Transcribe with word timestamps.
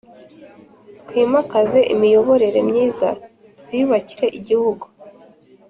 Twimakaze 1.01 1.79
imiyoborere 1.93 2.59
myiza 2.69 3.09
twiyubakire 3.59 4.25
igihugu 4.39 4.85